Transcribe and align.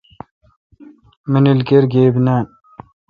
مانیل 1.31 1.59
کیر 1.67 1.83
گیب 1.91 2.15
نان۔ 2.25 2.45